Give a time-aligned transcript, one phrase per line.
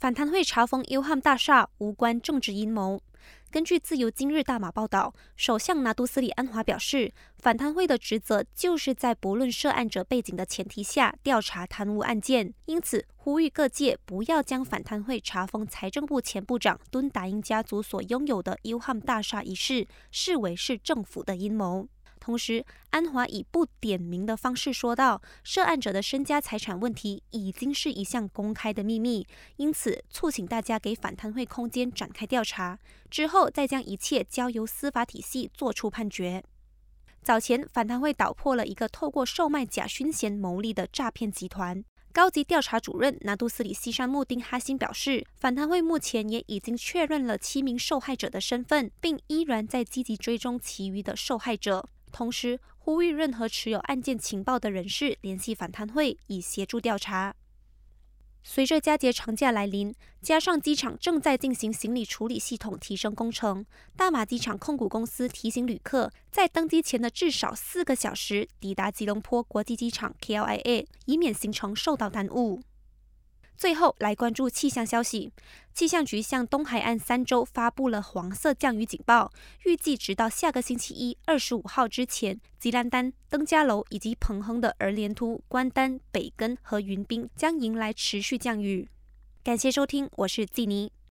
[0.00, 3.02] 反贪会查封 U 汉大厦无关政治阴谋。
[3.50, 21.86] 根据自由今日大马报道，首相拿督斯里安华表示，反贪会的职责就是在不论涉案者背景的前提下调查贪污案件，因此呼吁各界不要将反贪会查封财政部前部长敦达英家族所拥有的 U 汉大厦一事视为是政府的阴谋。
[22.20, 29.26] 同时，安华以不点名的方式说道：“涉案者的身家财产问题已经是一项公开的秘密，
[29.56, 36.44] 因此促请大家给反贪会空间展开调查，之后再将一切交由司法体系作出判决。”
[37.24, 41.82] 早前，反贪会捣破了一个透过售卖假熏咸牟利的诈骗集团。
[42.12, 51.86] 高级调查主任拿督斯里西山穆丁哈辛表示，反贪会目前也已经确认了七名受害者的身份，并依然在积极追踪其余的受害者。
[52.10, 57.34] 同时，呼吁任何持有案件情报的人士联系反贪会，以协助调查。
[58.42, 72.62] 随着佳节长假来临，加上机场正在进行行李处理系统提升工程，大马机场控股公司提醒旅客，在登机前的至少四个小时抵达吉隆坡国际机场 （KLIA），以免行程受到耽误。
[73.60, 75.34] 最后来关注气象消息，
[75.74, 79.30] 气象局向东海岸三州发布了黄色降雨警报，
[79.66, 88.88] 预计直到下个星期一二十五号之前，吉兰丹、登嘉楼以及彭亨的儿连突、关丹、北根和云滨将迎来持续降雨。
[89.44, 90.90] 感谢收听，我是季妮。